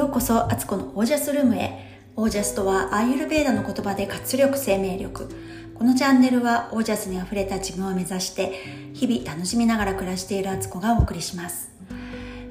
[0.00, 2.00] ようこそアツコのオージャスルームへ。
[2.16, 5.28] オージャスとはアーユルベーダの言葉で活力生命力。
[5.74, 8.54] このチャンネルはオージャスにあふれた自分を目指して
[8.94, 11.70] 日々楽しみながら暮らしているアツコがお送りします。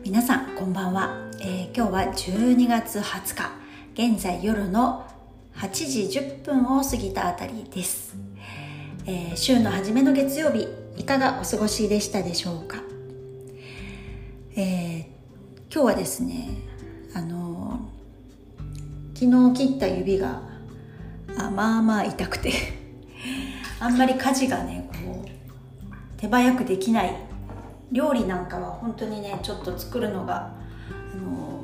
[0.06, 3.36] 皆さんこんばんは、えー、今日は12月20
[3.96, 4.12] 日。
[4.12, 5.08] 現在夜の
[5.56, 8.16] 8時10分を過ぎたあたりです、
[9.08, 12.78] えー、週の初めの月曜日いかがお過ごしでしたでしょうか、
[14.56, 15.04] えー、
[15.74, 16.69] 今日はですね
[19.20, 20.42] 昨日切った指が
[21.38, 22.54] あまあまあ痛くて。
[23.82, 25.28] あんまり家事がねこう
[26.16, 27.14] 手早くできない
[27.92, 30.54] 料理なんかは本当にねちょっと作るのが
[31.14, 31.60] あの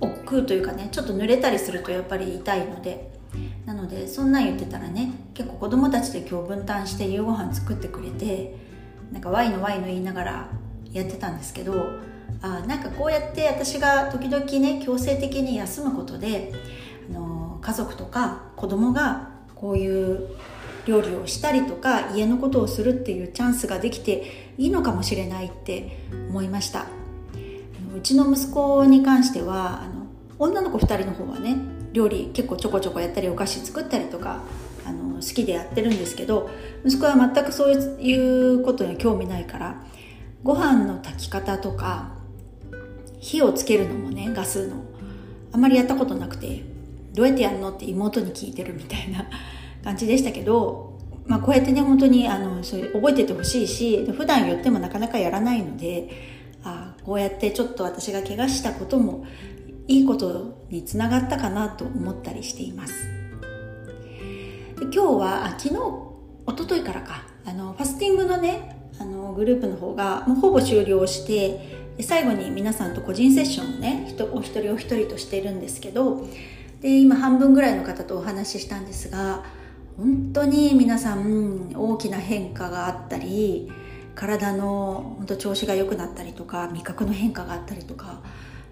[0.00, 3.10] 億劫というかねちょっと濡れたりするとやっぱり痛いので。
[3.64, 8.56] なのでそんなん言ってたらね結構子供たちで今日分担して夕ご飯作ってくれて
[9.12, 10.48] なんかワイのワイの言いながら
[10.92, 11.90] やってたんですけど
[12.42, 16.52] あなんかこうやって私が時々ね強制的に休むことで
[17.10, 20.28] あの家族とか子供がこういう
[20.86, 26.86] 料理をしたりとか家のことをするっていうチャンスができていいのかもしれないって思いました。
[27.94, 30.06] うちの息子に関してはあの
[30.38, 31.56] 女の子2人の方はね
[31.92, 34.42] 料理結構ちょこちょこやったりお菓子作ったりとか
[34.86, 36.48] あの好きでやってるんですけど
[36.84, 39.82] 息子は全くそういうことに興味ないから
[40.42, 42.19] ご飯の炊き方とか
[43.20, 44.90] 火をつけるのもねガスの。
[45.52, 46.62] あんまりやったことなくて
[47.12, 49.28] どうやってやるのって妹に聞いてるみたいな
[49.82, 56.08] 感じでしたけど、まあ、こうやってね本当にあのそれ覚えててほしいし普段言ってもなかなかやらないので
[56.62, 59.24] あこうやってちょっと私が怪我したことも
[59.88, 62.94] いいことにつながったかなと思ったりしています。
[64.78, 65.74] で今日はあ昨日
[66.46, 76.26] 一昨日からかあのファスティングのねあのグループの方がもうほぼ終了してで最後に皆さんと個人セッションをねお一人お一人としてるんですけど
[76.80, 79.44] で今半分ぐらいの方とお話ししたんですが
[79.98, 83.70] 本当に皆さん大きな変化があったり
[84.14, 88.22] 体の本当調子が良くなったりとか味覚の変化があったりとか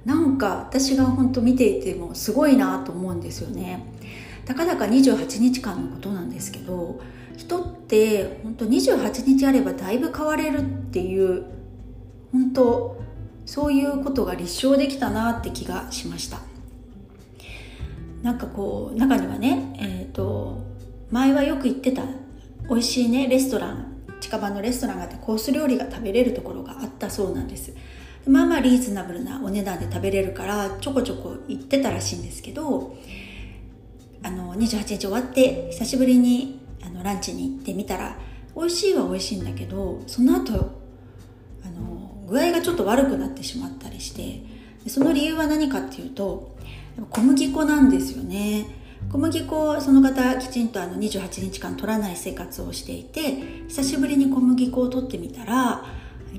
[0.06, 3.84] なんか私が本当見ていてもすごいなと思うんですよね。
[4.46, 6.98] たかだか28日間のことなんですけど
[7.36, 11.44] 人って本当28日あればだいぶ変われるっていう
[12.32, 12.97] 本当
[13.48, 16.40] そういうことが立証できたなって気がしました。
[18.22, 20.62] なんかこう中にはねえっ、ー、と
[21.10, 22.02] 前はよく行ってた
[22.68, 27.74] 美味しいねレストラン近場のレストランがあってコース料理が食べれるところがあったそうなんです。
[28.26, 32.98] まあまあリーズナブルなお値段で食べれるからちょこちょこ行ってたらしいんですけど
[34.22, 38.18] あの28日終わって久しぶりにあのランチに行ってみたら
[38.54, 40.77] 美味しいは美味しいんだけどその後
[42.28, 44.42] 具合がちょっと悪くなってしまったりして
[44.88, 46.56] その理由は何かっていうと
[47.10, 48.66] 小麦粉なんですよね。
[49.12, 53.36] 小麦粉その方きちんとあの28日間取らない生活をしていて
[53.68, 55.84] 久しぶりに小麦粉を取ってみたら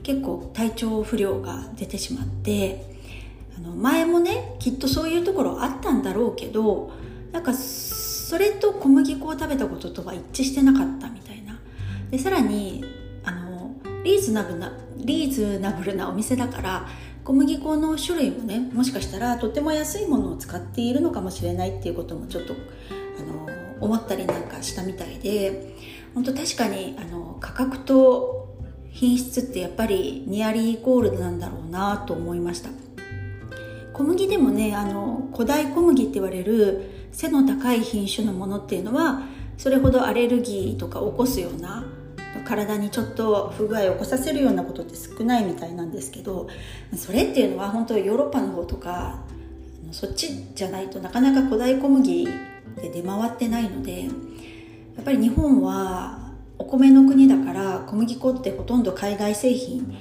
[0.04, 2.96] 結構体調不良が出てしまって
[3.58, 6.92] あの前もねきっとそういうところあったんだろうけど
[7.32, 11.60] なんかそれと小麦粉を食べたこととは一致してなかったみたいな。
[12.12, 12.84] でさらに
[14.04, 16.88] リーズナブルなリーズナブルなお店だから
[17.24, 22.54] 小麦粉の種類もねもしかしたらとても安いものを使っているのかもしれないっていうこともちょっと
[23.20, 23.48] あの
[23.82, 25.76] 思ったりなんかしたみたいで
[26.14, 28.58] 本当確かにあの価格と
[28.90, 32.70] 品質ってやっぱりニアリーイコールなんだろうなと思いました。
[33.94, 39.24] 小麦でもねあの古代小麦って言われる背の高い品種のものっていうのは
[39.58, 41.86] それほどアレルギーとか起こすような
[42.45, 46.47] 体にちょっと不具合を起こさせるようなことって少ないみたいなんですけど
[46.95, 49.19] それっていうのは本当ヨーロッパの方とか
[49.91, 52.28] そっちじゃないとなかなか古代小麦
[52.81, 54.09] で出回ってないのでや
[55.01, 59.96] っぱり日本はお米の国だから小麦粉ってほとんど海外製品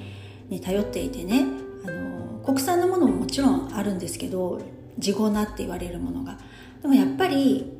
[0.49, 1.45] に頼っていてね
[1.85, 4.61] あの国産のものももちろんあるんですけど
[4.97, 6.37] 地粉って言われるものが。
[6.81, 7.78] でもやっぱり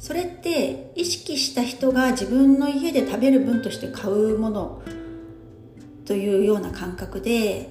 [0.00, 4.82] それって意識した人が自分の家で食べる分として買うもの
[6.06, 7.70] というような感覚で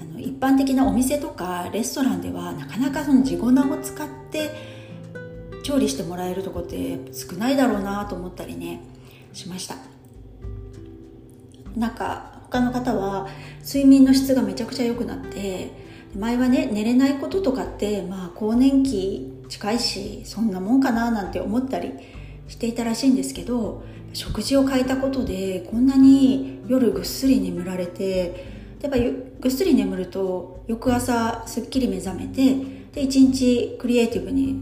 [0.00, 3.52] あの一般的なお店とかレストランではなかなかその地粉を
[3.82, 4.50] 使って
[5.62, 8.80] 調理してもらえるとこって少ないだろうなと思ったりね
[9.34, 9.76] しました。
[11.76, 13.28] なんか他の方は
[13.66, 15.72] 睡眠の質がめちゃくちゃ良くなって
[16.16, 21.92] 前はね寝れないこととかってまあ更年期近いしそんなもんかななんて思ったり
[22.48, 23.82] していたらしいんですけど
[24.12, 32.54] 食事を変えたことでこんなに夜ぐっすり眠られてやっぱぐっすり眠ると翌朝すっきり目覚めて
[32.92, 34.60] で一日クリエイティブに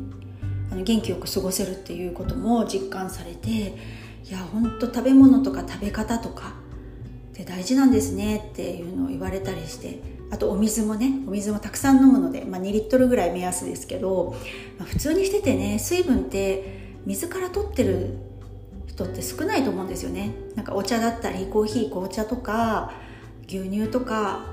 [0.71, 6.55] あの元気よく過ごせるっていうことも実感されていや本当食べ物とか食べ方とか
[7.33, 10.01] って大事なんですねっていうのを言われたりして
[10.33, 14.35] あとお水もねお水もたくさん飲むので、まあ、2リットルぐらい目安ですけど、
[14.79, 18.17] まあ、普通にしててね水分って水から取ってる
[18.87, 20.35] 人って少ないと思うんですよね。
[20.55, 22.93] なんかお茶だったりコーヒー紅茶とか
[23.47, 24.47] 牛乳とか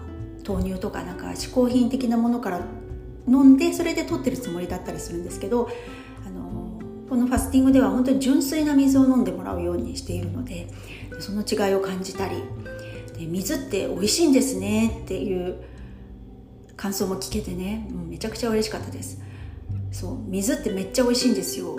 [0.45, 2.61] 豆乳とかなんか嗜好品的なものから
[3.27, 5.69] 飲んでそれで取ってるつもりだったりするんですけど
[6.25, 10.67] あのこのファスティングでは本当に純粋な水を飲んでもらうようにしているので
[11.19, 12.43] その違いを感じたり
[13.19, 15.57] で水って美味しいんですねっていう
[16.77, 17.85] 感想も聞けてね。
[17.91, 19.21] もうめちゃくちゃ嬉しかったです。
[19.91, 21.75] そう水ってめっちゃ美味しいんですよ。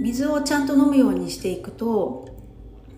[0.00, 2.26] 水をちゃんと飲むようにしていくと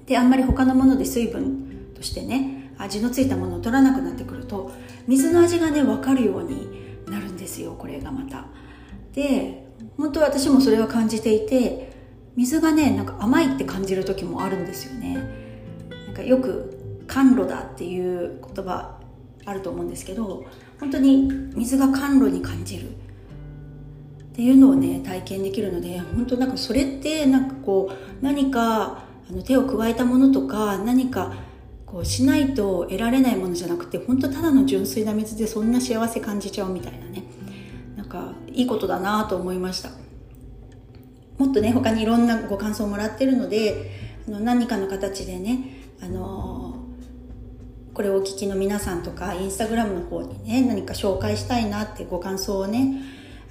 [0.07, 4.71] であんまり他のもので水分としてね味のついたものを取らなくなってくると
[5.09, 6.69] 水の味がね分かるように
[7.07, 8.47] なるんですよこれがまた。
[9.13, 9.67] で
[9.97, 11.91] 本当私もそれは感じていて
[12.37, 15.17] 水がねなんか甘いって感じる時もあるんですよね。
[16.07, 16.80] なんかよく
[17.13, 18.99] 甘露だっていう言葉
[19.45, 20.47] あると思うんですけど
[20.79, 22.91] 本当に水が甘露に感じる。
[22.91, 31.35] っていうのをね体験できるので本当なんかそれってなんかこう何かあの手を加えたものとか何か
[31.85, 37.25] こうしないと得られないものじゃなくて本当ただの純粋な水でそんな幸せ感じちゃうみたいなね。
[37.97, 39.91] なんかいいことだなと思いました。
[41.37, 43.91] もっとね他にいろんなご感想をもらってるので
[44.29, 46.50] あの何かの形でねあの
[48.01, 52.95] これをお聞きの皆さんとかインスタグラムの方にね何か紹介したいなってご感想をね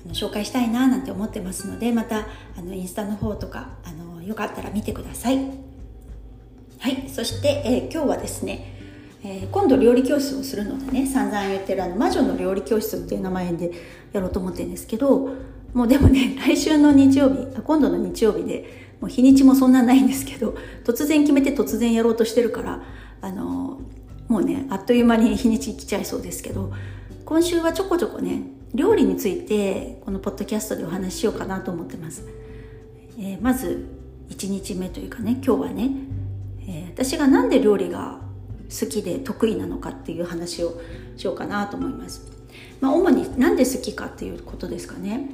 [0.07, 2.25] 紹介したいななんて思ってますのでまた
[2.57, 5.37] あのインスタの方とかあのよかったら見てください。
[6.79, 7.07] はい。
[7.09, 8.73] そして、えー、今日はですね
[9.23, 13.71] えー、今度料理教室をするのでね散々言ってるあの魔女の料理教室っていう名前で
[14.13, 15.29] やろうと思ってるんですけど
[15.75, 22.81] もうでもね 来週の日曜日今度の日曜日でもう日にちもそんなないんですけど突然決めて突然やろうとしてるから
[23.21, 23.79] あの
[24.29, 26.71] もうねあっという間に日にち来ちゃいそうですけど
[27.25, 28.43] 今週はちょこちょこね
[28.73, 32.23] 料理についてこのポッドキャストでお話ししようかなと思ってます、
[33.17, 33.89] えー、まず
[34.29, 35.89] 1日目というかね今日はね、
[36.61, 38.19] えー、私が何で料理が
[38.69, 40.79] 好きで得意なのかっていう話を
[41.17, 42.31] しようかなと思います、
[42.79, 45.31] まあ、主に何で好きかっていうことですかね。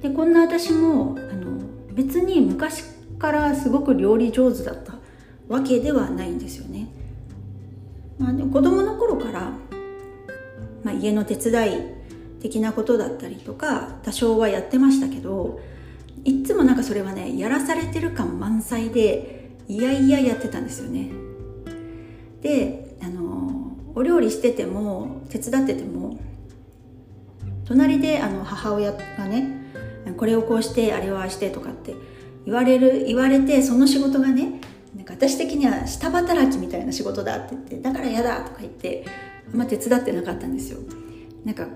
[0.00, 1.60] でこんな私もあの
[1.92, 2.84] 別に昔
[3.18, 4.94] からすごく料理上手だった
[5.48, 6.64] わけではないんですよ
[8.20, 9.50] まあ、子供の頃から、
[10.84, 12.00] まあ、家の手伝い
[12.40, 15.58] 的なことだったりとか多少はやってましたけど
[16.24, 21.10] いつもなんかそれはねやらされてる感満載でいやいややってたんですよね。
[22.42, 26.18] であのお料理してても手伝ってても
[27.64, 29.60] 隣であの母親がね
[30.16, 31.94] これをこうしてあれをああしてとかって
[32.44, 34.60] 言われる言われてその仕事がね
[35.00, 39.06] なんか私的には下働きみたいな仕事だって言ってだから嫌だとか言って
[39.50, 40.78] あんま手伝ってなかったんですよ。
[41.42, 41.66] なんか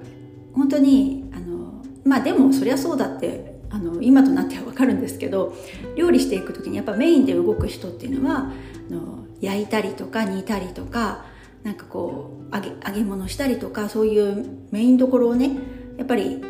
[0.53, 5.55] 本当にあのまあでもそりゃそうだってあの今となっては分かるんですけど
[5.97, 8.53] 料理していく時にやっぱメインで動く人っていうのは
[8.91, 11.25] あの焼いたりとか煮たりとか
[11.63, 15.51] なんかこう揚げ揚げ物したりとかそういうメインどころをね
[15.97, 16.45] やっぱり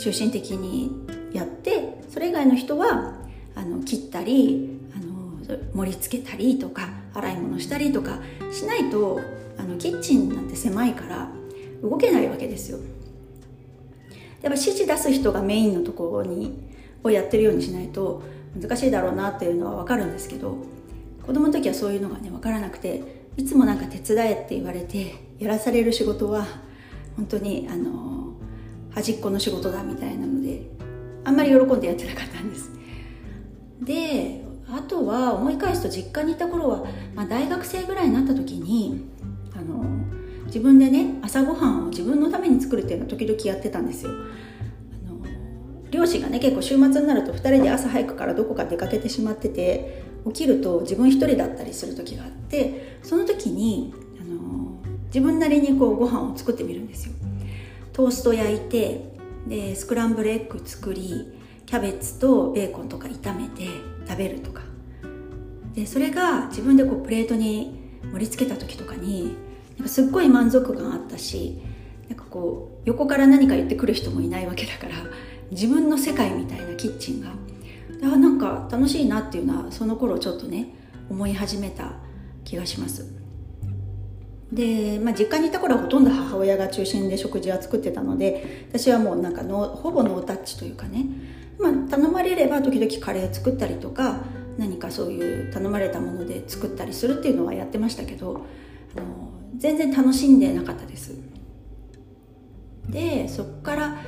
[0.00, 0.90] 中心的に
[1.32, 3.22] やってそれ以外の人は
[3.54, 4.81] あの切ったり
[5.74, 8.18] 盛り付けたりとか洗い物したりとか
[8.52, 9.20] しないと
[9.58, 11.28] あのキッチンなんて狭いから
[11.82, 12.78] 動けないわけですよ。
[12.78, 16.58] やっぱ指示出す人がメインのところに
[17.04, 18.22] をやってるようにしないと
[18.60, 20.56] 難しいだろうなっていうのは分かるんですけど
[21.24, 23.02] 子供の時はそういうのがね分からなくて
[23.36, 26.46] いつもなんか手伝えって言われてやらされる仕事は
[27.16, 28.34] 本当にあの
[28.90, 30.62] 端っこの仕事だみたいなので
[31.24, 32.70] あんまり喜んでやってなかったんです。
[33.80, 34.41] で
[34.72, 39.04] あとは思い返すと実家にいた頃は、まあ、大学生ぐらいになった時に
[39.54, 39.84] あの
[40.46, 44.10] 自分でね朝ごはんを自分のために作るっていうのを時々やってたんですよ。
[44.10, 44.14] あ
[45.10, 45.20] の
[45.90, 57.14] 両親がね結構週末になると2人で朝早くからどこか出かけてしまってて起きると自分一人だったりする時があってその時にあの自分なりにこうご飯を作ってみるんですよ。
[57.92, 59.12] トースト焼いて
[59.46, 61.41] でスクランブルエッグ作り
[61.72, 63.66] キャベツとベーコンとか炒めて
[64.06, 64.60] 食べるとか。
[65.74, 69.38] でそれが自分でこうプレートに盛り付けた時とかに
[69.78, 71.62] なんかすっごい満足感あったし
[72.10, 74.96] なんかこう横から何か言ってくる人もいないわけだから
[75.50, 77.30] 自分の世界みたいなキッチンが。
[78.02, 80.74] あなんか楽しいなっていうのはその頃ちょっとね
[81.08, 81.94] 思い始めた
[82.44, 83.06] 気がします。
[84.52, 91.06] で、まあ、実家にいた頃はほとんど母親が中心で食事は作ってたので私はもうなんかのほぼノータッチというかね、
[91.62, 94.20] まあ、頼まれれば時々カレー作ったりとか
[94.58, 98.44] 何かそういう頼まれたもので作ったりするっていうのはやってましたけど
[98.96, 101.14] あの全然楽しんでなかったです。
[102.88, 104.02] でそこから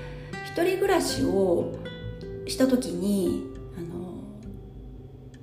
[0.46, 1.78] 一人暮らしを
[2.46, 3.44] した時に
[3.78, 4.18] あの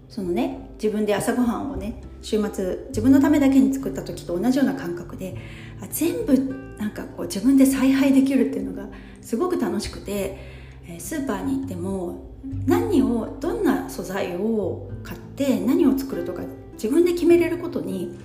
[0.10, 5.36] そのね自分で朝ごはんをね週末自分のためだけに作った時と同じような感覚で
[5.82, 6.38] あ全部
[6.78, 8.90] なんかこう自分で采配できるっていうのが
[9.22, 10.51] すごく楽しくて
[11.00, 12.32] スーパーに行っても
[12.66, 18.18] 何をどんな素材を買って何を作るとか自分で決めれることに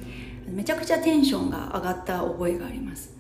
[0.49, 3.15] めちゃくちゃテンションが上がった覚えがあります。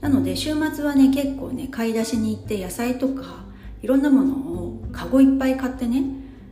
[0.00, 3.44] なので週末はね結構ね買い出しに行って野菜とか
[3.82, 6.02] いろんなものをカゴいっぱい買ってね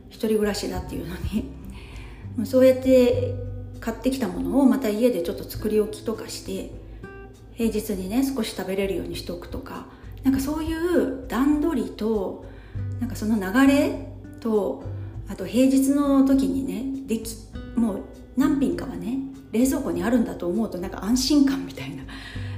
[0.09, 1.15] 一人暮らしだっていうの
[2.37, 3.35] に そうやって
[3.79, 6.71] 買ってきたものをまた家でちょっと作り置きとかして
[7.53, 9.87] 平日にね少し食べれるようにしておくとか
[10.23, 12.45] なんかそういう段取りと
[12.99, 14.07] なんかその流れ
[14.39, 14.83] と
[15.27, 17.35] あと平日の時にねでき
[17.75, 18.01] もう
[18.37, 19.19] 何品かはね
[19.51, 22.03] 冷蔵庫にあるんだと思うとなんか安心感みたいな。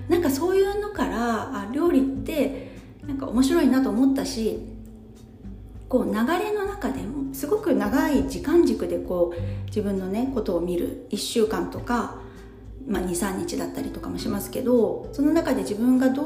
[0.07, 2.75] なんかそういうのからあ料理って
[3.07, 4.59] なんか面白いなと思ったし
[5.89, 12.19] こう流れの中でもすごく長い時間軸でこう自分のねことを見る1週間とか、
[12.87, 16.25] まあ、23日だったりとかもしますけどその中で自分がどう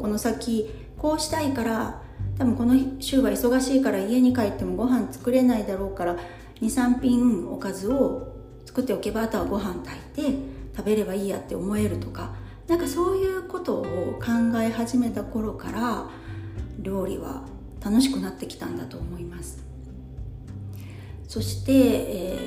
[0.00, 2.02] この先こうしたいから
[2.38, 6.16] 多分この週は忙しいから家に帰ってもご飯作れないだろうから
[6.60, 8.34] 23品おかずを
[8.64, 9.82] 作っておけばあとはご飯
[10.14, 10.38] 炊いて
[10.76, 12.34] 食べればいいやって思えるとか
[12.68, 13.84] なんかそういうことを
[14.20, 16.08] 考え始めた頃から
[16.78, 17.42] 料理は
[17.84, 19.64] 楽しくなってきたんだと思います。
[21.26, 22.38] そして、え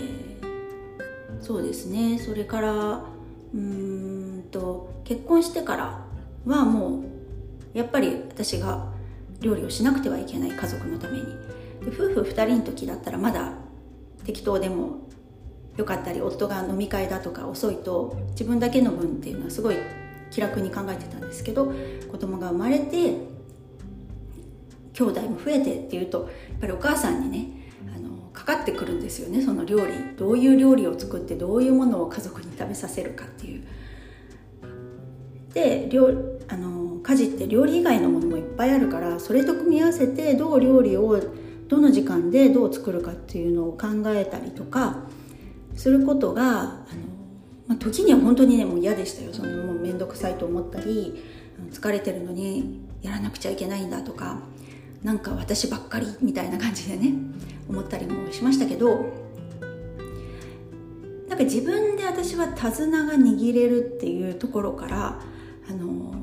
[0.42, 2.20] ー、そうですね。
[2.20, 3.04] それから
[3.54, 6.06] うんと結婚してから
[6.46, 7.04] はも
[7.74, 8.92] うやっぱり私が
[9.42, 11.52] 料理をしなくてはいけない家族のために。
[11.88, 13.54] 夫婦2人の時だったらまだ
[14.24, 15.00] 適当でも
[15.78, 19.78] よかったり夫が飲み会だとか遅いと自分だけの分っていうのはすごい
[20.30, 21.74] 気楽に考えてたんですけど
[22.12, 23.16] 子供が生まれて
[24.94, 27.48] 兄弟も増えてっていうとやっぱりお母さんにね
[28.34, 33.64] かかってくるんですよねその料理どういう料理を作ってどういうものを家族に食べさせるかっていう。
[35.54, 36.10] で料
[36.48, 41.22] あの家事って料理以外のものもいっぱいあるからそれと組み合わせてどう料理を
[41.68, 45.04] どの時間でどう作るかっていうのを考えたりとか
[45.76, 46.76] することがあの、
[47.68, 51.22] まあ、時には本当にねもう嫌でしたよそのもう面倒くさいと思ったり
[51.72, 54.42] 疲れてるのにやらなくちゃいけないんだとか
[55.04, 57.14] なんか私ばっかりみたいな感じでね
[57.68, 59.06] 思ったりもしましたけど
[61.28, 65.20] なんか自分で私は手綱が握れるっていうところから
[65.70, 66.14] あの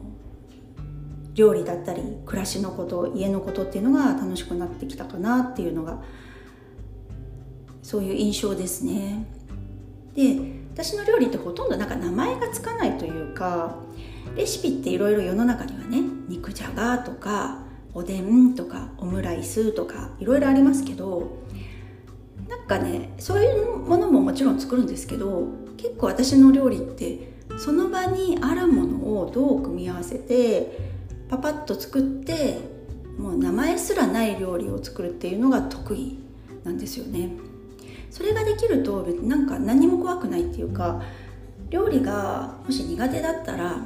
[1.34, 6.02] 料理だったり暮らしのこと家のことっていうのが楽しくなってきたかなっていうのが
[7.82, 9.24] そういう印象ですね。
[10.14, 10.36] で
[10.74, 13.76] 私の料理ってほとんどなんか名前がつかないというか
[14.36, 21.38] レシピっていろいろ世の中にはね肉じゃがとかおでんとかオムライスとかいろいろありますけど
[22.48, 30.78] なんかねそういうものももちろん作るんですけど結構私の料理ってその場にあるものをどう組み合わせて
[31.28, 32.58] パパッと作って
[33.18, 36.18] もう名前すらない料理を作るっていうのが得意
[36.64, 37.30] なんですよね。
[38.10, 41.02] それができるとなんか何も怖くないっていうか
[41.68, 43.82] 料理がもし苦手だったら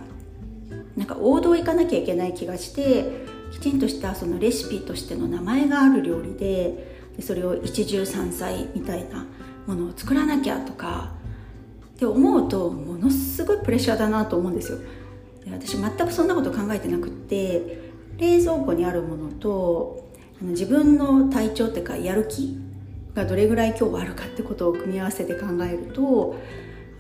[0.96, 9.26] なんか王道行かなきゃいけない気がしてきちんとしたそのレシピとしての名前がある料理ででそれを一汁三菜みたいな
[9.66, 11.12] ものを作らなきゃとか
[11.94, 14.78] って思うとものすごいプレッシャーだなと思うんですよ。
[15.44, 20.08] で私全くそんなこと考えてなくって冷蔵庫にあるものと
[20.40, 22.58] あの自分の体調っていうかやる気
[23.14, 26.36] がどれぐらい今日はあるかってことを組み合わせて考えると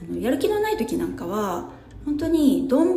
[0.08, 1.70] あのやる気のない時なんかは
[2.04, 2.96] 本当に丼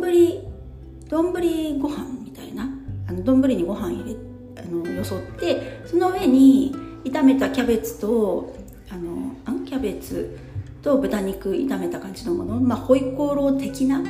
[1.08, 1.32] 丼
[1.80, 2.68] ご飯みたいな
[3.08, 4.16] あの丼にご飯入れ
[4.62, 8.54] あのよそってその上に炒めたキャベツと
[8.90, 10.38] あのあキャベツ
[10.82, 14.02] と豚肉炒めた感じのもの、まあ、ホイコーロー的な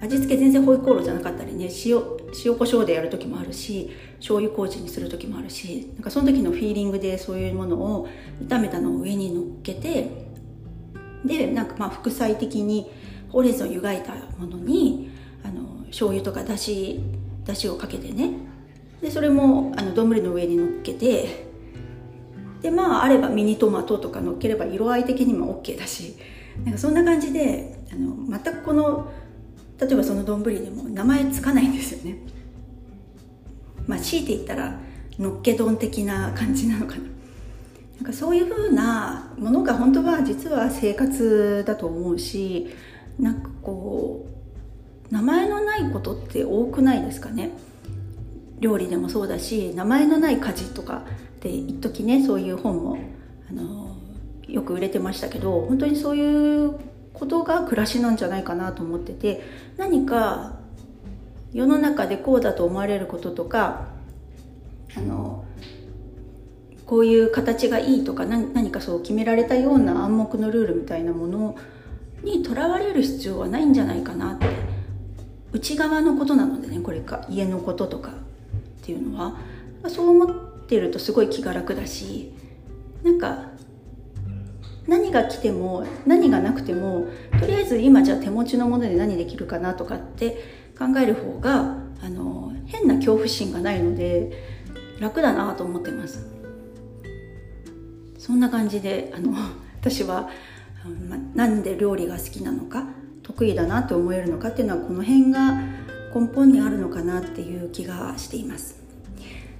[0.00, 2.02] 味付け全然ホイコーローじゃなかったりね塩
[2.44, 8.08] 塩コショウでやる時もあるし醤油麹にする時もあるしなんかその時のフィーリングでそういうものを
[8.46, 10.10] 炒めたのを上に乗っけて
[11.24, 12.90] でなんかまあ副菜的に
[13.30, 15.10] ほうれん草を湯がいたものに
[15.44, 17.00] あの醤油とかだし
[17.46, 18.32] だしをかけてね。
[19.00, 21.46] でそれもあの丼の上に乗っけて
[22.62, 26.16] でまああればミニトマトとか乗っければ色合い的にも OK だし
[26.64, 29.12] なんかそんな感じであの全くこの
[29.78, 32.18] 例えばその丼でも名前つかないんですよね。
[33.86, 34.80] まあ強いて言ったら
[35.18, 37.02] のっけ丼的な感じなのかな。
[37.96, 42.68] なんかそういう風なものが本当は実は生活だと思うし
[43.18, 44.35] なんかこう
[45.10, 47.50] 名前のないことって多くないですかね？
[48.60, 51.02] 料理でもそうだし名前のない家事とか
[51.36, 52.98] って一時ねそういう本も
[53.50, 53.96] あの
[54.48, 56.78] よく売れてましたけど本当にそういう
[57.12, 59.42] ことが暮らしなんじゃないかなと思ってて
[59.76, 60.56] 何か
[61.52, 63.88] 世の中でこうだと思われることとか
[64.96, 65.44] あの
[66.86, 71.56] こういう形がいいとか何かそう決められたような暗黙のルールみたいなもの
[72.22, 74.46] にとらわれる必要はないんじゃないかなって
[75.56, 78.14] 内側のことなのでねこれか家のこととかっ
[78.82, 79.36] ていうのは。
[79.88, 82.32] そう思ってるとすごい気が楽だし
[83.04, 83.50] なんか
[84.88, 87.06] 何が来ても何がなくても
[87.38, 90.42] とりあえず今じゃあ手持ちのもので何できるかなとかって
[90.78, 94.64] 考える方があの変な恐怖心がないので
[95.00, 96.26] 楽だなと思ってます。
[98.18, 99.32] そんな感じであの
[99.80, 100.28] 私は、
[101.08, 102.88] ま、なんで料理が好きなのか
[103.26, 105.60] 得意だなって思えるのかっていうのはこの辺が
[106.14, 108.76] 根本にあるのかなっていう気がしています、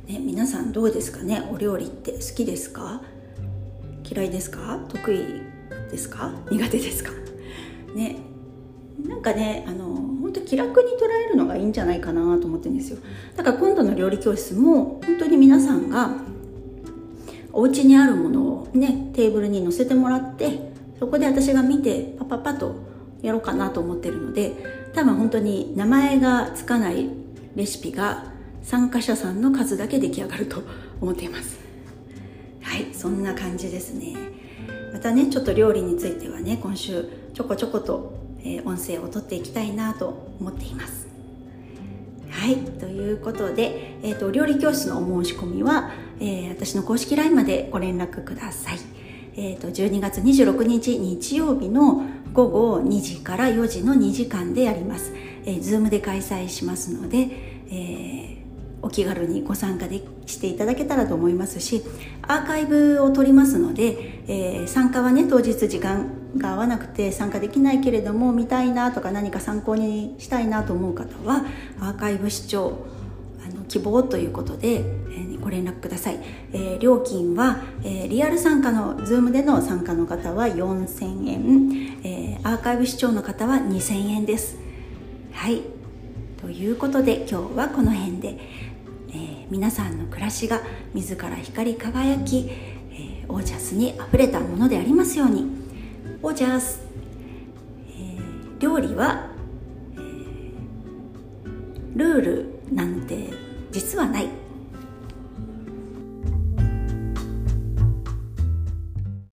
[0.06, 1.48] ね、皆さんどうですかね？
[1.52, 3.02] お料理って好きですか？
[4.08, 4.78] 嫌いですか？
[4.88, 5.42] 得意
[5.90, 6.32] ですか？
[6.48, 7.10] 苦手ですか？
[7.94, 8.16] ね
[9.04, 12.98] なんかねあの本当気楽に捉えるのがいいんじゃないかなと思ってるんですよ。
[13.36, 16.12] だから今度の料理教室も本当に皆さんが
[17.52, 22.85] お家にあるものをねテーブルに乗せてもらってそこで私が見てパパパと
[23.22, 24.52] やろうかなと思ってるので
[24.94, 27.08] 多分本当に名前がつかない
[27.54, 28.24] レシピが
[28.62, 30.62] 参加者さんの数だけ出来上がると
[31.00, 31.58] 思っています。
[32.62, 34.14] はいそんな感じですね。
[34.92, 41.06] またねちょっと料理についてはね今週ちょこちょこと、えー、音声をとっていきたいなと思っています。
[42.30, 45.90] はいということで、えーと、料理教室のお申し込みは、
[46.20, 48.78] えー、私の公式 LINE までご連絡ください。
[49.36, 52.02] えーと、12月26日日曜日の
[52.36, 55.10] 午後2時から4時の2時間でやります、
[55.46, 57.28] えー、Zoom で開催しますので、
[57.70, 58.36] えー
[58.82, 61.82] お気軽にご参加でしていただけたらと思いますし
[62.22, 71.44] アーカイブを取りますので、えー、参加はね当日時間が合わなくて参加できないけれども見たいなとか何か参考にしたいなと思う方は
[71.80, 72.86] アーカイブ視聴
[73.44, 76.18] あの希望ということで、えー、ご連絡ください、
[76.52, 84.58] えー、料金は、えー、リアル参加の Zoom での参加の方は4000円、えアーカイブ視聴の方は2000円です。
[85.30, 85.62] はい。
[86.42, 88.38] ということで今日はこの辺で。
[89.10, 90.60] えー、皆さんの暮らしが
[90.92, 92.50] 自ら光り輝き、
[92.90, 95.46] えー、オージャスにあふれたものでありますように。
[96.22, 96.80] オージャス、
[97.90, 99.30] えー、料理は、
[99.94, 100.00] え
[101.94, 103.30] ルールなんて
[103.70, 104.45] 実はない。